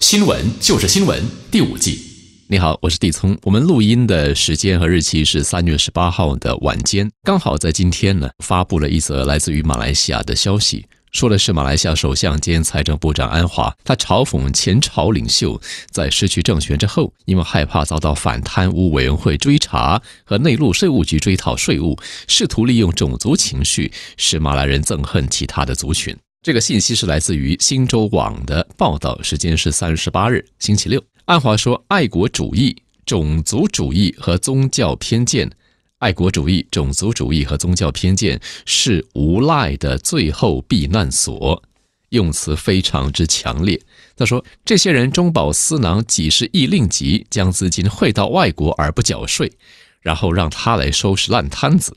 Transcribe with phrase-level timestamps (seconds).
[0.00, 2.00] 新闻就是新闻，第五季。
[2.48, 3.38] 你好，我是地聪。
[3.42, 15.60] 我们录音的时间和日期是三月十八号的晚间，刚好在今天呢，发布了一则来自于马来西亚的消息，说的是马来西亚首相兼财政部长安华，他嘲讽前朝领袖
[15.90, 21.96] 在失去政权之后，因为害怕遭到反贪污委员会追查和内陆税务局追讨税务，
[22.26, 26.16] 试图利用种族情绪使马来人憎恨其他的族群。
[26.42, 31.04] 这个信息是来自于新洲网的报道，时间是三月十八日星期六。
[31.26, 35.50] 安华说：“爱国主义、种族主义和宗教偏见，
[35.98, 41.62] 爱国主义、种族主义和宗教偏见是无赖的最后避难所。”
[42.08, 43.78] 用词非常之强烈。
[44.16, 49.52] 他说：“这些人中饱私囊几十亿令吉，将资金汇到外国而不缴税，
[50.00, 51.94] 然后让他来收拾烂摊子。”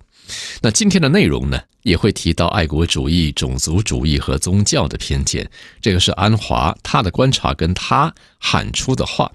[0.61, 5.49] 那今天的内容呢，也会提到爱国主义、种族主义和宗教的偏见。
[5.81, 9.31] 这个是安华他的观察跟他喊出的话。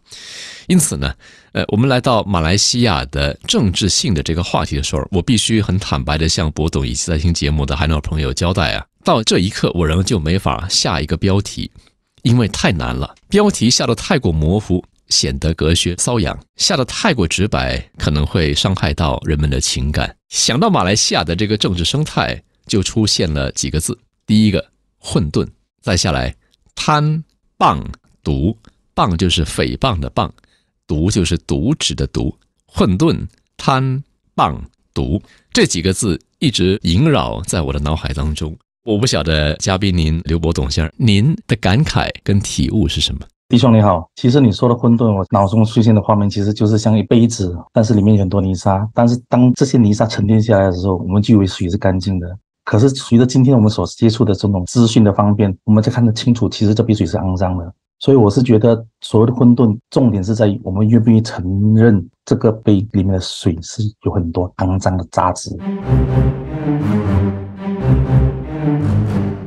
[0.66, 1.14] 因此呢，
[1.52, 11.70] 呃，我们来到马来西亚的政治性的这个话题的时候，我必须很坦白的向博董以及在听节目的海鸟朋友交代啊，到这一刻我仍旧没法下一个标题，
[12.22, 14.84] 因为太难了，标题下的太过模糊。
[15.08, 20.14] 显得隔靴搔痒，下得太过直白，可能会伤害到人们的情感。
[20.28, 24.64] 想到马来西亚的这个政治生态，就出现了几个字：第一个
[24.98, 25.46] 混沌，
[25.80, 26.34] 再下来
[26.74, 27.24] 贪
[27.56, 27.84] 谤
[28.22, 28.56] 毒，
[28.94, 30.30] 谤就是诽谤的谤，
[30.86, 32.36] 毒就是渎职的毒。
[32.66, 34.04] 混沌、贪
[34.36, 34.60] 谤
[34.92, 35.20] 毒
[35.52, 38.54] 这几个字一直萦绕在我的脑海当中。
[38.84, 43.26] 我不晓得嘉宾您刘博董先生，您的感慨跟体悟是什么？
[43.50, 48.86] 弟兄你好，其实你说的混沌，我脑中出现的画面其实就是像一杯子，但是里面有很多泥沙。
[48.92, 52.28] 但是当这些泥沙沉淀下来的时候，我们就以为水是干净的。
[52.62, 57.72] 可是随着今天我们所接触的这种资讯的方便，我们才看得清楚，其实这杯水是肮脏的。
[58.00, 65.58] 所以我是觉得，所谓的混沌，重点是在于我们愿不愿意承认这个杯里面的水是有很多肮脏的渣子。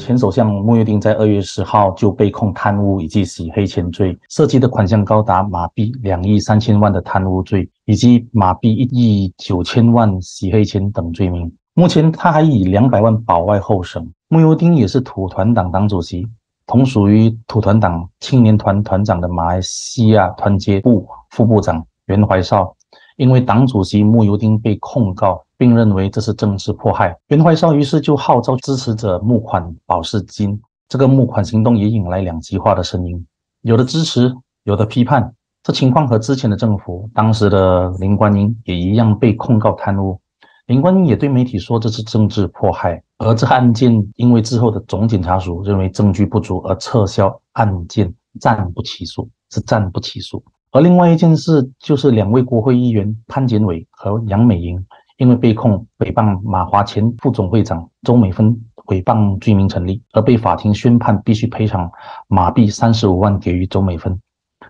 [0.01, 11.49] 前首相穆尤丁在二月十号就被控贪污以及洗黑钱罪，涉及的款项高达马币两亿三千万的贪污罪，以及马币一亿九千万洗黑钱等罪名。
[11.75, 14.05] 目前他还以两百万保外候审。
[14.27, 16.27] 穆尤丁也是土团党党主席，
[16.65, 22.75] 同属于土团党青年团团长的马来西亚团结部副部长袁怀少，
[23.17, 25.41] 因为党主席穆尤丁被控告。
[25.61, 30.59] 并认为这是政治迫害，袁怀少于是就号召支持者募款保释金。
[30.89, 33.23] 这个募款行动也引来两极化的声音，
[33.61, 35.35] 有的支持，有的批判。
[35.61, 40.19] 这情况和之前的政府，当时的林冠英也一样被控告贪污。
[40.65, 50.43] 林冠英也对媒体说这是政治迫害，而这案件因为之后的总检察署认为证据不足而撤销案件，暂不起诉，是暂不起诉。
[50.71, 54.83] 而另外一件事就是两位国会议员潘建伟和杨美莹。
[55.21, 61.87] 因为被控诽谤马华前副总会长周美芬诽谤罪名成立，而被法庭宣判必须赔偿
[62.27, 64.19] 马币三十五万给予周美芬。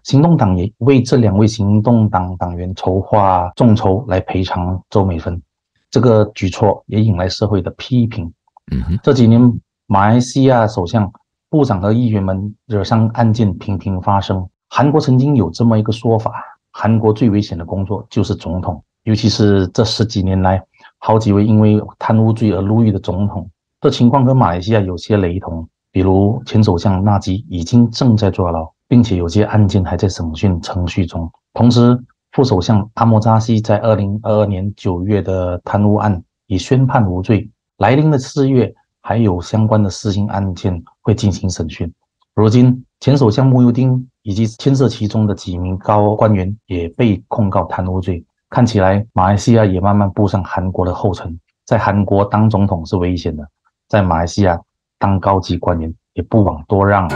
[0.03, 5.41] 行动党也为这两位行动党党员筹划众筹来赔偿周美芬，
[5.89, 8.25] 这个举措也引来社会的批评。
[8.73, 9.41] 嗯，这几年
[9.87, 11.09] 马来西亚首相、
[11.49, 14.45] 部长和议员们惹上案件频频发生。
[14.67, 16.33] 韩国曾经有这么一个说法：
[16.73, 18.83] 韩国最危险的工作就是总统。
[19.03, 20.63] 尤其是这十几年来，
[20.99, 25.67] 好几位因为贪污罪而入狱的总统，这情况跟马来西亚有些雷同。
[25.91, 31.29] 比如前首相纳吉已经正在坐牢，并且有些案件还在审讯程序中。
[31.53, 31.99] 同时，
[32.31, 41.91] 副首相阿莫扎西在二零二二年九月的贪污案已宣判无罪，来临的四月还有相关的私刑案件会进行审讯。
[42.35, 48.23] 如今，前首相穆尤丁以及牵涉其中的几名高官员也被控告贪污罪。
[48.51, 51.39] 看起来，马来西亚也慢慢步上韩国的后尘。
[51.65, 53.47] 在韩国当总统是危险的，
[53.87, 54.59] 在马来西亚
[54.99, 57.09] 当高级官员也不枉多让。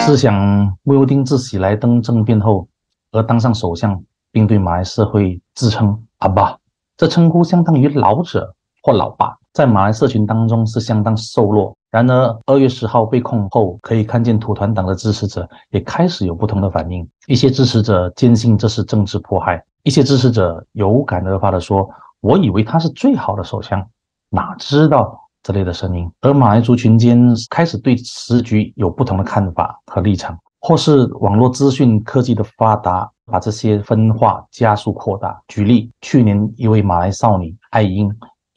[0.00, 0.34] 试想，
[0.82, 2.66] 穆尤丁自喜来登政变后，
[3.12, 4.02] 而当上首相，
[4.32, 6.56] 并对马来社会自称阿爸，
[6.96, 11.76] 这称呼相当于老者或老爸，在马来社群当中是相当瘦弱。
[11.90, 17.08] 然而，二月十号被控后，可以看见土团党的支持者也开始有不同的反应。
[17.26, 21.90] 一些支持者坚信这是政治迫害，一些支持者有感而发的说
[22.22, 23.84] ：“我以为他是最好的首相，
[24.28, 35.42] 哪知道这类的声音。”而马来族群间开始对时局有不同的看法和立场，或是网络资讯科技的发达，把这些分化加速扩大。
[35.48, 38.08] 举例，去年一位马来少女艾英。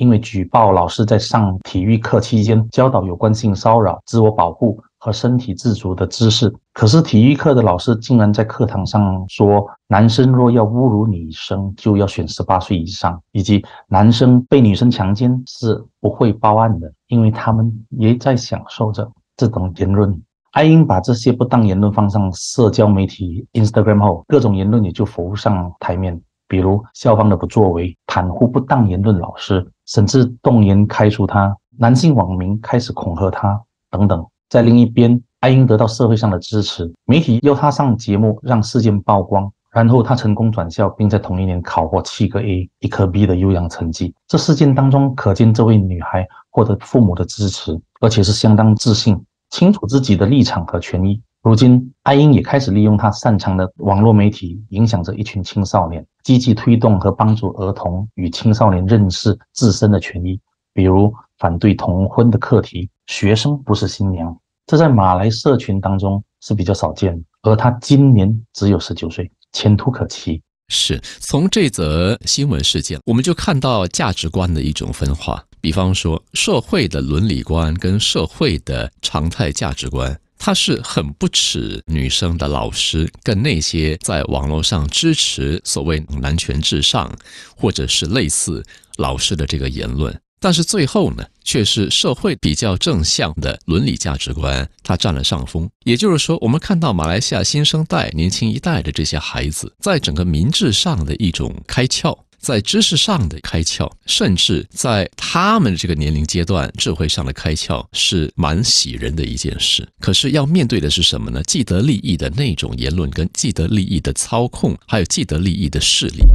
[0.03, 6.53] 因为举报老师在上体育课期间教导有关性骚扰、自我保护和身体自主的知识。
[6.73, 20.21] 可是体育课的老师竟然在课堂上说，男生若要侮辱女生，就要选十八岁以上，以及男生被女生强奸是不会报案的，因为他们也在享受着这种言论。
[20.51, 34.25] 艾英把这些不当言论放上社交媒体 Instagram 后，各种言论也就浮上台面，比如校方的不作为、袒护不当言论老师，甚至动言开除他；男性网民开始恐吓他等等。
[34.49, 44.13] 在另一边，艾英得到社会上的支持，媒体邀他上节目，让事件曝光，然后他成功转校，并在同一年考获七个 A、一颗 B 的优良成绩。
[44.27, 49.19] 这事件当中，可见这位女孩获得父母的支持，而且是相当自信。
[49.49, 51.21] 清楚自己的立场和权益。
[51.43, 60.39] 如今，艾英也开始利用他擅长的网络媒体，影响着一群青少年，积极推动和帮助儿童与青少年认识自身的权益，
[60.73, 62.89] 比如反对同婚的课题。
[63.07, 64.35] 学生不是新娘，
[64.65, 67.21] 这在马来社群当中是比较少见。
[67.41, 70.41] 而他今年只有十九岁，前途可期。
[70.69, 75.43] 是从这则新闻事件，我们就看到价值观的一种分化。
[75.59, 87.09] 比方说，社会的伦理观跟社会的常态价值观，他是很不耻女生的老师跟那些在网络上支持所谓男权至上
[87.55, 88.61] 或者是类似
[88.97, 90.13] 老师的这个言论。
[90.41, 95.69] 但是最后呢，却是社会比较正向的伦理价值观，它占了上风。
[95.85, 102.13] 也就是说，我们看到马来西亚新生代、年轻一代的这些孩子，在整个民智上的一种开窍。
[102.43, 109.87] 在知识上的开窍，甚至在他们这个年龄阶段智慧上的开窍，是蛮喜人的一件事。
[110.01, 111.41] 可是要面对的是什么呢？
[111.43, 116.25] 既得利益的那种言论，跟既得利益的操控，还有既得利益的势力。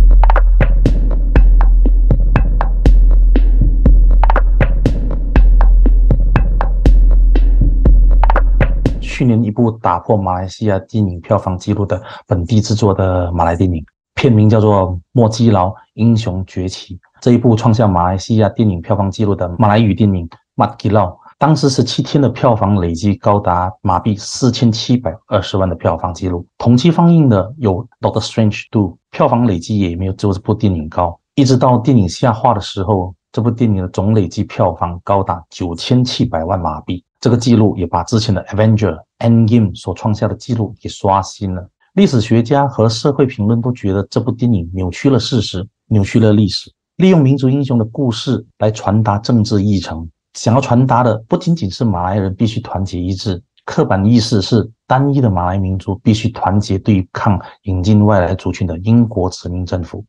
[8.98, 13.84] 去年一部打破马来西亚电影票房纪录的本地制作的马来电影。
[14.18, 21.06] 片名叫做《莫基劳英雄崛起》，这一部创下马来西亚电影票房纪录的马来语电影《马基劳》，
[21.38, 26.44] 当时十七天的票房累计高达马币四千七百二十万的票房纪录。
[26.58, 31.16] 同期放映的有《Doctor Strange Two》，票房累计也没有这部电影高。
[31.36, 41.70] 一直到电影下画的时候，这部电影的总累计票房高达九千七百万马币，这个记录也把之前的《Avenger Endgame》所创下的记录给刷新了。
[41.98, 50.08] 历史学家和社会评论都觉得这部电影扭曲了事实，扭曲了历史，利用民族英雄的故事来传达政治议程。
[50.34, 60.04] 想要传达的不仅仅是马来人必须团结一致，刻板意识是单一的马来民族必须团结对抗引进外来族群的英国殖民政府。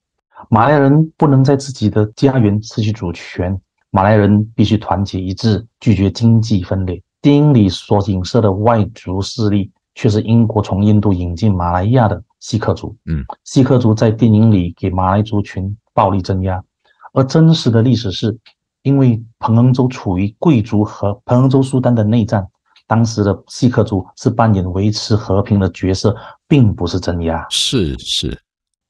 [0.48, 3.60] 马来人不能在自己的家园失去主权，
[3.90, 7.02] 马来人必须团结一致，拒绝经济分裂。
[7.20, 9.72] 电影里所影射的外族势力。
[10.00, 12.96] 却是英国从印度引进马来亚的锡克族。
[13.06, 16.64] 嗯，锡克族在电影里给马来族群暴力镇压，
[17.12, 18.40] 而真实的历史是，
[18.84, 22.48] 因为彭亨州处于贵族和彭亨州苏丹的内战，
[22.88, 26.16] 当时的锡克族是扮演维持和平的角色，
[26.48, 27.46] 并不是镇压。
[27.50, 28.40] 是是，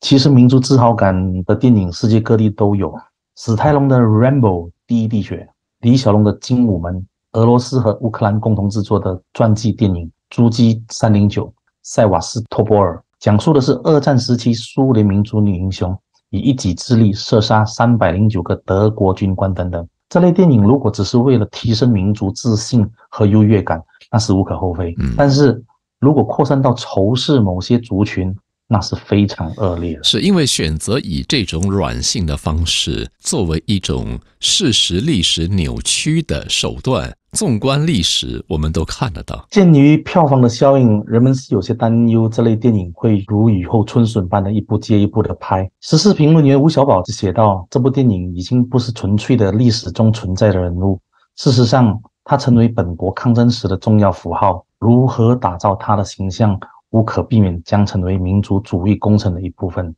[0.02, 2.94] 其实民族自豪感的电影世界各地都有，
[3.36, 6.94] 史泰龙的《Rambo》第一滴血，李小龙的《精武门》，
[7.32, 10.12] 俄罗斯和乌克兰共同制作的传记电影。
[10.30, 15.98] 朱基三零九，塞瓦斯托波尔讲述的是二战时期苏联民族女英雄
[16.30, 19.88] 以一己之力射杀三百零九个德国军官等等。
[20.08, 24.96] 这类电影如果只是为了提升民族自信和优越感，那是无可厚非。
[25.18, 25.64] 但是
[26.00, 28.36] 如果扩散到仇视某些族群，
[28.72, 37.12] 那是非常恶劣的，是因为选择以这种软性的方式作为一种事实历史扭曲的手段。
[37.32, 39.46] 纵观历史，我们都看得到。
[39.52, 45.70] 鉴于票房的效应，人们是有些担忧这类电影会如雨后春笋般的一部接一部的拍。
[45.82, 51.00] 时事评论员吴小宝就写道：“这部电影已经不是纯粹的历史中存在的人物，
[51.36, 54.66] 事实上，他成为本国抗争史的重要符号。
[54.80, 56.60] 如何打造他的形象？”
[56.92, 59.96] 无可避免将成为民族主义工程的一部分。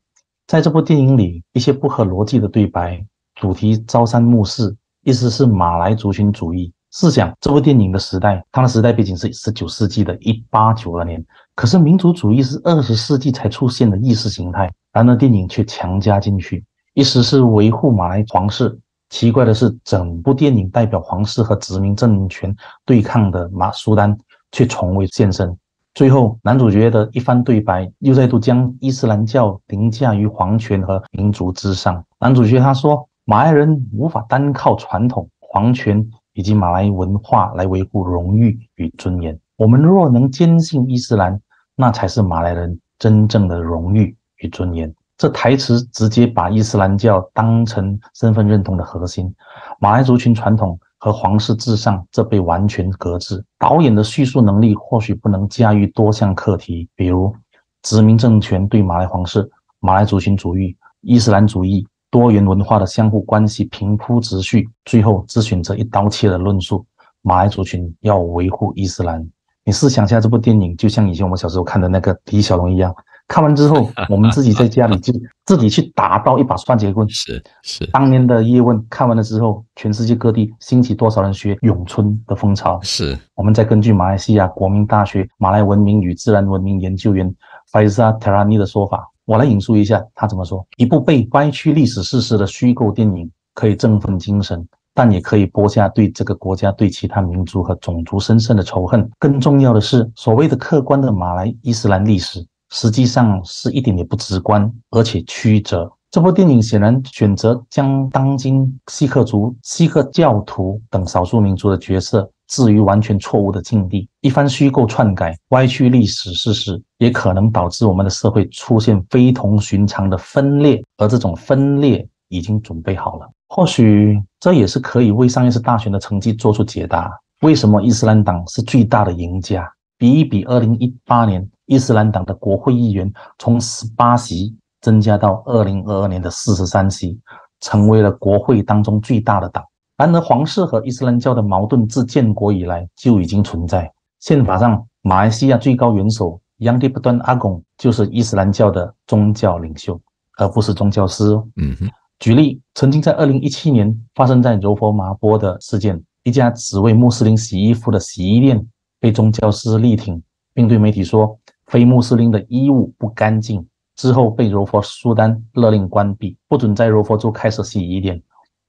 [0.47, 3.05] 在这部电影里，一些不合逻辑的对白，
[3.35, 6.73] 主题朝三暮四，意思是马来族群主义。
[6.93, 18.77] 试想，这部电影的时代，它的时代背景是十九世纪的一八九二年，可是民族主义是二十世纪才出现的意识形态，然而电影却强加进去，意思是维护马来皇室。
[19.09, 22.53] 奇怪的是，整部电影代表皇室和殖民政权
[22.85, 24.17] 对抗的马苏丹
[24.51, 25.57] 却从未现身。
[25.93, 32.03] 最后，男主角的一番对白又再度将伊斯兰教凌驾于皇权和民族之上。
[32.17, 39.37] 男主角他说：“马来人无法单靠传统、皇权以及马来文化来维护荣誉与尊严。
[39.57, 41.37] 我们若能坚信伊斯兰，
[41.75, 44.93] 那才是马来人真正的荣誉与尊严。
[45.17, 49.35] 这台词直接把伊斯兰教当成身份认同的核心，
[49.79, 53.43] 马来族群传统和皇室至上，这被完全搁置。
[53.57, 57.35] 导演的叙述能力或许不能驾驭多项课题，比如
[57.81, 66.85] 殖民政权对马来皇室、马来族群主义、伊斯兰主义多元文化的相互关系平铺直叙，最后只选择一刀切的论述：
[67.23, 69.27] 马来族群要维护伊斯兰。
[69.63, 72.95] 你试想下，这部电影就像以前我们小时候看的那个李小龙一样。
[73.27, 75.13] 看完之后，我们自己在家里就
[75.45, 77.07] 自己去打造一把双截棍。
[77.09, 82.79] 是是，当年的叶问看完了之后，全世界各地兴起多少人学咏春的风潮。
[82.83, 87.33] 是，我们再根据马来西亚国民大学马来文明与自然文明研究员
[87.71, 99.09] Faiza Terani 的说法，我来引述一下他怎么说：一部被歪曲历史事实的虚构电影，可以振奋精神，但也可以播下对这个国家、对其他民族和种族深深的仇恨。
[99.17, 102.45] 更重要的是，所谓的客观的马来伊斯兰历史。
[102.71, 105.91] 实际上是一点也不直观，而且曲折。
[106.09, 123.29] 这部电影显然选择将当今锡克族、锡克教徒等少数民族的角色置于完全错误的境地，一番虚构篡改、歪曲历史事实，也可能导致我们的社会出现非同寻常的分裂，而这种分裂已经准备好了。
[123.47, 127.09] 或许这也是可以为上一次大选的成绩做出解答：
[127.41, 129.65] 为什么伊斯兰党是最大的赢家？
[129.97, 131.49] 比一比，二零一八年。
[131.65, 137.19] 伊斯兰党的国会议员从十八席增加到二零二二年的四十三席，
[137.59, 139.63] 成为了国会当中最大的党。
[139.97, 143.91] 然而，皇室和伊斯兰教的矛盾自建国以来就已经存在。
[144.19, 149.99] 宪法上，马来西亚最高元首杨迪布端阿贡就是伊斯兰教的宗教领袖，
[150.37, 151.23] 而不是宗教师。
[151.57, 151.89] 嗯哼。
[152.17, 158.63] 举例，曾经在二零一七年发生在柔佛麻波的事件，一家只为穆斯林洗衣服的洗衣店
[158.99, 160.21] 被宗教师力挺，
[160.53, 161.39] 并对媒体说。
[161.71, 168.21] 非穆斯林的衣物不干净，之后被柔佛苏丹勒令关闭，不准在柔佛州开设洗衣店。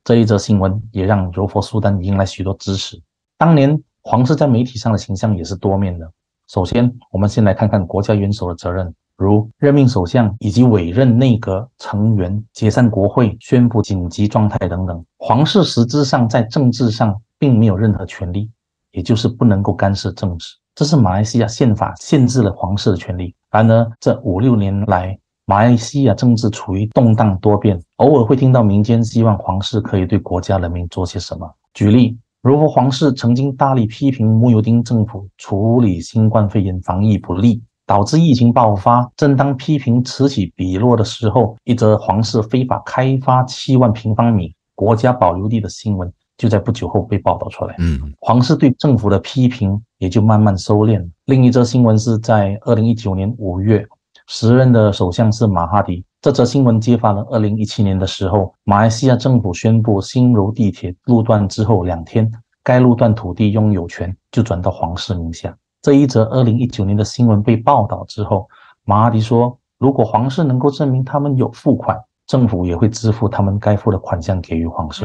[0.05, 3.03] 这一则新闻也让柔佛苏丹迎来许多支持。
[3.37, 6.09] 当年皇室在媒体上的形象也是多面的。
[6.47, 15.05] 首先，我们先来看看国家元首的责任，如任命首相以及委任内阁成员、解散国会、宣布紧急状态等等。
[15.19, 18.49] 皇室实质上在政治上并没有任何权利，
[18.93, 20.47] 也就是不能够干涉政治。
[20.75, 23.35] 这是马来西亚宪法限制了皇室的权利。
[23.51, 31.47] 然而，这五六年来，马来西亚政治处于动荡多变，偶尔会听到民间希望皇室可以对国家人民做些什么。
[31.75, 39.07] 举例，如果皇室曾经大力批评穆尤丁政府处理新冠肺炎防疫不力，导致疫情爆发。
[39.17, 46.11] 正当批评此起彼落的时候，一则皇室非法开发七万平方米国家保留地的新闻。
[46.39, 51.07] 就在不久后被报道出来，嗯，皇室对政府的批评也就慢慢收敛。
[51.27, 53.87] 另一则新闻是在二零一九年五月，
[54.27, 56.05] 时任的首相是马哈迪。
[56.21, 62.31] 这则新闻揭发了二零一七年的时候，马来西亚政府宣布新柔地铁路段之后两天，
[62.65, 65.57] 该路段土地拥有权就转到皇室名下。
[65.81, 68.49] 这一则二零一九年的新闻被报道之后，
[68.85, 71.97] 马哈迪说，如果皇室能够证明他们有付款。
[72.33, 75.05] 政府也会支付他们该付的款项给予皇室。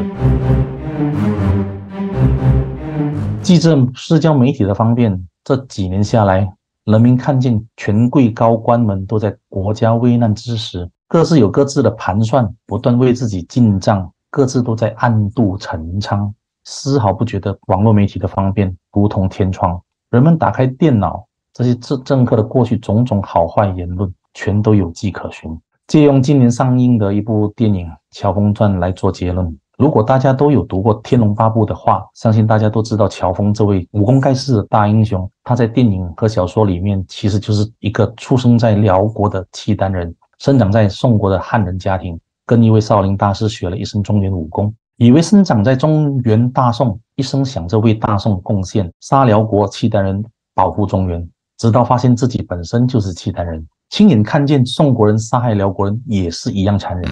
[3.42, 6.50] 记者社交媒体的方便，这几年下来，
[6.86, 19.78] 人民看见权贵高官们都在国家危难之时，各自有各自的盘算，不断为自己进账，各自都在暗度陈仓，丝毫不觉得网络媒体的方便如同天窗。
[20.12, 25.60] 人们打开电脑，这些政政客的过去种种好坏言论，全都有迹可循。
[25.88, 29.58] 借用今年上映的一部电影《乔峰传》来做结论。
[29.78, 35.30] 如果大家都有读过《天龙八部》的话，相信大家都知道乔峰这位武功盖世的大英雄。
[35.46, 50.22] 他在电影和小说里面其实就是一个出生在辽国的契丹人，生长在宋国的汉人家庭，跟一位少林大师学了一身中原武功，以为生长在中原大宋，一生想着为大宋贡献，杀辽国契丹人，
[50.54, 51.26] 保护中原，
[51.58, 53.66] 直到发现自己本身就是契丹人。
[53.90, 57.10] 亲眼看见宋国人杀害辽国人也是一样残忍，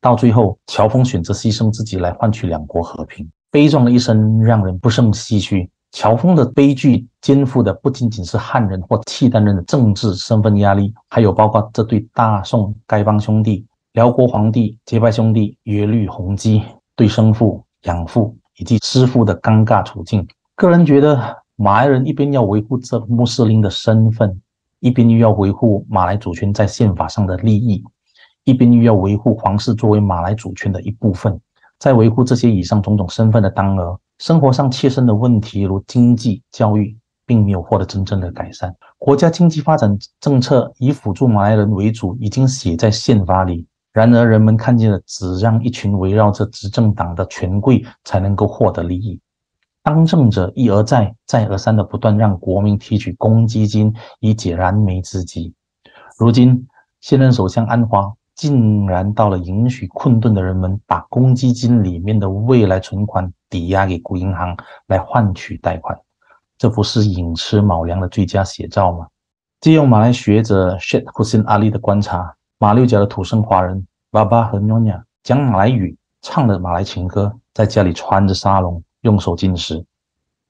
[0.00, 5.70] 到最后乔峰选择牺牲自己来换取两国和平，悲壮的一生让人不胜唏嘘。
[5.92, 16.60] 乔峰的悲剧肩负的不仅仅是汉人或契丹人的政治身份压力，还有包括这对大宋丐帮兄弟、辽国皇帝结拜兄弟耶律洪基
[16.96, 20.26] 对生父、养父以及师父的尴尬处境。
[20.56, 24.40] 个人觉得，马来人一边要维护这穆斯林的身份。
[24.84, 27.82] 一边又要维护马来主权在宪法上的利益，
[28.44, 31.40] 一边又要维护皇室作为马来主权的一部分，
[31.78, 38.76] 在维护这些以上种种身份的当儿，生活上切身的问题如经济、教育、并没有获得真正的改善。
[38.98, 43.66] 国家经济发展政策以辅助马来人为主，已经写在宪法里。
[43.90, 49.18] 然而，人们看见了，只让一群围绕着执政党的权贵才能够获得利益。
[49.84, 55.52] 当政者一而再、再而三的不断让国民提取公积金以解燃眉之急。
[56.18, 56.66] 如今，
[57.02, 66.00] 现任首相安华竟然到了允许困顿的人们把公积金里面的未来存款抵押给国银行来换取贷款，
[66.56, 69.06] 这不是寅吃卯粮的最佳写照吗？
[69.60, 72.34] 借用马来学者 Sheikh Hussein Ali 的观察。
[72.58, 79.84] 马六甲的土生华人爸爸和妞妞讲马来语，唱的马来情歌，在家里穿着沙龙，用手进食。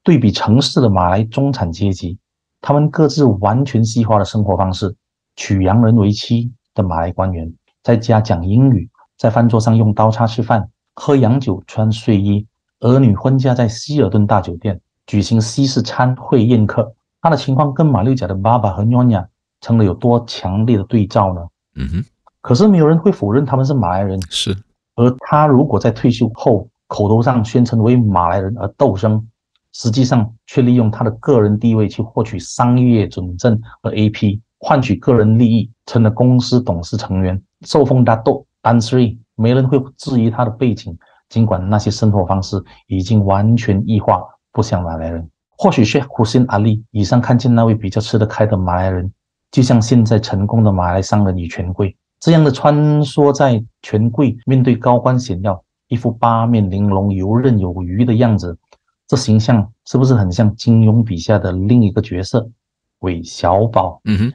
[0.03, 2.19] 对比城市的马来中产阶级，
[2.61, 4.97] 他们各自完全西化的生活方式：
[5.37, 12.47] 娶洋人为妻的马来官员，在家讲英语，在饭桌上用刀叉吃饭，喝洋酒，穿睡衣。
[12.81, 16.95] 儿女婚嫁在希尔顿大酒店，举行西式餐会宴客。
[17.23, 19.25] 他的情况跟马六甲的爸爸和妞妞
[19.63, 21.41] 成了有多强烈的对照呢？
[21.77, 22.05] 嗯哼，
[22.43, 24.21] 可是没有人会否认他们是马来人。
[24.29, 24.55] 是，
[24.97, 29.27] 而他如果在退休后口头上宣称为马来人而斗争，
[29.73, 40.97] 实际上却利用他的个人地位去获取商业准证和 AP，换取个人利益，成了公司董事成员，受封大豆单 three，没人会质疑他的背景。
[41.31, 44.23] 尽管那些生活方式已经完全异化，
[44.53, 45.29] 不像马来人。
[45.57, 49.11] 或许是胡辛阿利以上看见那位比较吃得开的马来人。
[49.51, 55.64] 就像现在成功的马来商人与权贵这样的穿梭在权贵面对高官显要，
[55.95, 58.59] 一副八面玲珑、游刃有余的样子，
[59.07, 62.51] 这形象是不是很像金庸笔下的另一个角色
[62.99, 64.01] 韦小宝？
[64.05, 64.33] 嗯哼，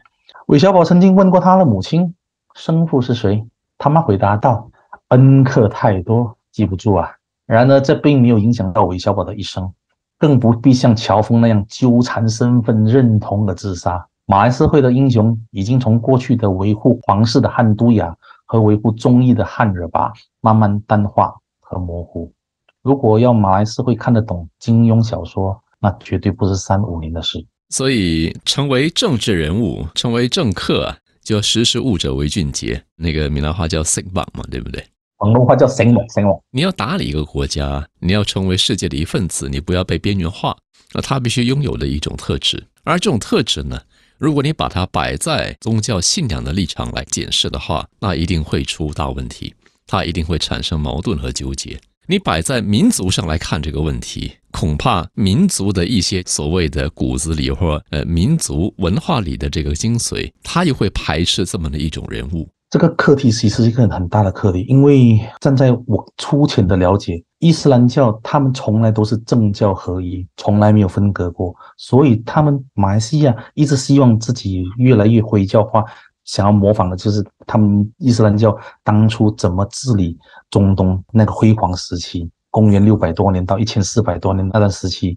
[0.47, 2.15] 韦小宝曾经问过他的母亲
[2.55, 3.45] 生父是谁，
[3.77, 4.71] 他妈回答道
[5.09, 7.11] ：“恩客太多，记不住啊。”
[7.45, 9.69] 然而这并没有影响到韦小宝的一生，
[10.17, 14.07] 更不必像乔峰那样纠缠身份认同而自杀。
[14.25, 21.35] 马来社会的英雄已经从过去的维护皇室的汉都雅和维护忠义的汉惹巴慢慢淡化
[21.69, 22.33] 和模糊。
[22.81, 27.45] 如果要马来社会看得懂金庸小说，那绝对不是三五年的事。
[27.69, 32.83] 所以，成为政治人物，成为政客啊，就要识时务者为俊杰。
[32.95, 34.83] 那个闽南话叫“醒榜”嘛，对不对？
[35.17, 36.41] 广东话叫“醒目”，醒目。
[36.49, 40.57] 你要打理一个国家，你要成为世界的一份子，你不要被边缘化。
[40.93, 43.79] 那他必须拥有的一种特质，而这种特质呢？
[44.17, 49.53] 如果你把它摆在宗教信仰的立场来检视的话，那一定会出大问题，
[49.89, 51.79] 它一定会产生矛盾和纠结。
[52.07, 62.47] 你摆在民族上来看这个问题，恐怕民族的一些所谓的骨子里或呃民族文化里的这个精髓，他又会排斥这么的一种人物。
[62.71, 75.83] 这个课题其实是一个很大的课题，因为站在我粗浅的了解，伊斯兰教他们从来都是政教合一，从来没有分隔过，所以他们马来西亚一直希望自己越来越回教化，
[76.29, 80.15] 想要模仿的就是他们伊斯兰教当初怎么治理
[80.51, 85.15] 中东那个辉煌时期，公元六百多年到一千四百多年那段时期。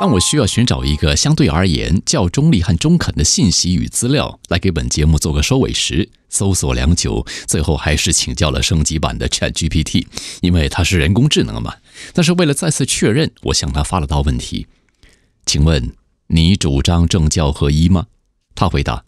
[0.00, 10.08] 当我需要寻找一个相对而言较中立和中肯的信息与资料来给本节目做个收尾时，搜索良久，最后还是请教了升级版的 Chat GPT，
[10.40, 11.74] 因为它是人工智能嘛。
[12.12, 14.66] 但是为了再次确认，我向他发了道问题
[15.46, 15.92] ：“请问
[16.28, 18.06] 你主张政教合一吗？”
[18.54, 19.04] 他回答：“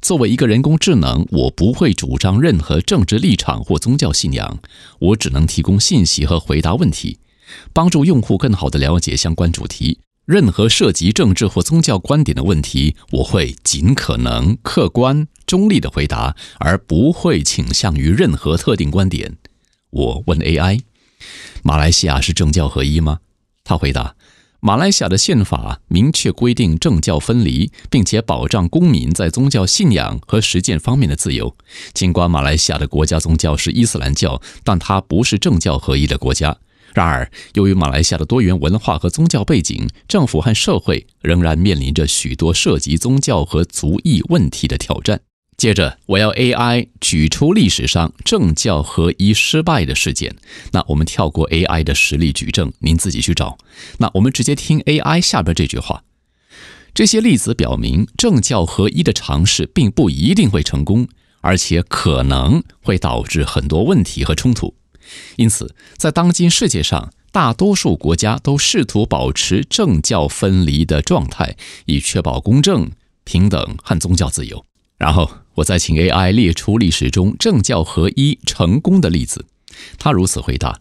[0.00, 4.58] 作为一个人工智能，我不会主张任何政治立场或宗教信仰，
[5.00, 7.18] 我只能提供信息和回答问题，
[7.72, 19.36] 帮助用户更好地了解相关主题。”任何涉及政治或宗教观点的问题，我会尽可能客观中立的回答，而不会倾向于任何特定观点。
[19.90, 20.80] 我问 AI：“
[21.62, 23.20] 马来西亚是政教合一吗？”
[23.62, 24.16] 他回答
[24.66, 31.56] ：“马来西亚的宪法明确规定政教分离，并且保障公民在宗教信仰和实践方面的自由。
[31.94, 36.56] 尽管马来西亚的国家宗教是伊斯兰教，但它不是政教合一的国家。”
[36.92, 45.20] 然而，由于马来西亚的多元文化和宗教背景，政府和社会仍然面临着许多涉及宗教和族裔问题的挑战。
[45.56, 50.36] 接着，我要 AI 举出历史上政教合一失败的事件。
[50.72, 53.56] 那我们跳过 AI 的实例举证，您自己去找。
[53.98, 56.04] 那我们直接听 AI 下边这句话：
[56.92, 61.08] 这些例子表明，政教合一的尝试并不一定会成功，
[61.40, 64.74] 而且可能会导致很多问题和冲突。
[65.36, 72.90] 因此，在当今世界上，大多数国家都试图保持政教分离的状态，以确保公正、
[73.24, 74.62] 平等和宗教自由。
[74.98, 79.44] 然后，我再请 AI 列出历史中政教合一成功的例子。
[79.98, 80.80] 他如此回答：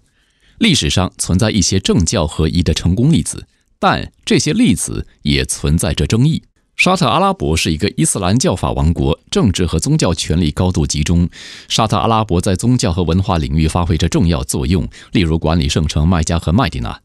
[0.57, 3.45] 历史上存在一些政教合一的成功例子，
[3.77, 6.43] 但这些例子也存在着争议。
[6.77, 11.29] 沙特阿拉伯是一个伊斯兰教法王国，政治和宗教权力高度集中。
[11.67, 16.99] 沙特阿拉伯在宗教和文化领域发挥着重要作用，例如管理圣城麦加和麦地那，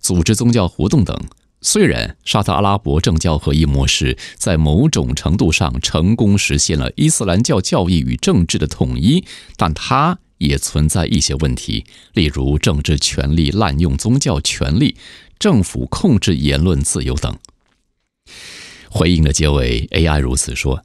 [0.00, 1.16] 组织宗教活动等。
[1.66, 9.24] 虽然沙特阿拉伯政教合一模式在某种程度上成功实现了伊斯兰教教义与政治的统一，
[9.56, 14.94] 但它也存在一些问题，例如政治权力滥用宗教权力、
[15.40, 17.36] 政府控制言论自由等。
[18.88, 20.84] 回应的结尾，AI 如此说：“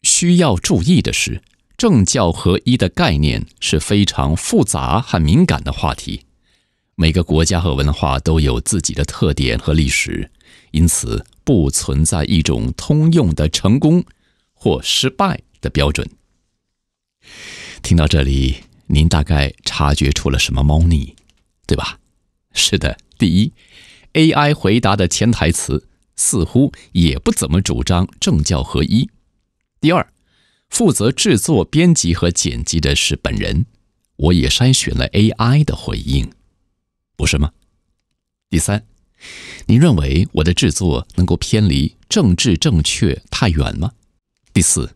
[0.00, 1.42] 需要注意的是，
[1.76, 6.22] 政教合一的概念是非常复杂和敏感的话题。
[6.96, 10.30] 每个国家和文化都有自己的特点和历史，
[10.70, 14.04] 因此不存在一种通用的成功
[14.52, 16.08] 或失败的标准。”
[17.82, 21.14] 听到这里，您大概察觉出了什么猫腻，
[21.66, 21.98] 对吧？
[22.52, 23.52] 是的，第一
[24.12, 25.88] ，AI 回答的潜台词。
[26.16, 29.10] 似乎也不怎么主张政教合一。
[29.80, 30.06] 第二，
[30.68, 33.66] 负责制作、编辑和剪辑的是本人，
[34.14, 36.30] 我也筛选了 AI 的回应，
[37.16, 37.50] 不是吗？
[38.50, 38.84] 第三，
[39.66, 43.92] 您认为我的制作能够偏离政治正确太远吗？
[44.52, 44.94] 第四，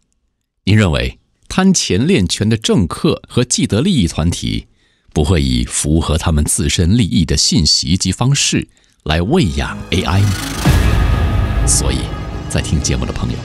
[0.64, 4.66] 您认为贪钱练权的政客和既得利益团体
[5.12, 8.68] 不会以符合他们自身利益的信息及方式
[9.04, 11.66] 来喂养 AI 吗？
[11.66, 11.98] 所以，
[12.48, 13.38] 在听节目的朋友，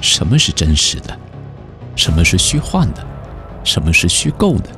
[0.00, 1.18] 什么是真实的？
[1.94, 3.06] 什么是虚幻的？
[3.64, 4.70] 什么是虚构的？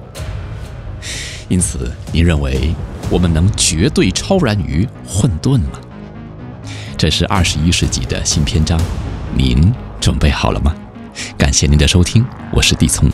[1.49, 2.75] 因此，您认为
[3.11, 5.81] 我们能绝对超然于混沌吗？
[6.97, 8.81] 这是二十一世纪的新篇章，
[9.37, 10.75] 您准备好了吗？
[11.37, 13.09] 感谢您的收听，我是地聪。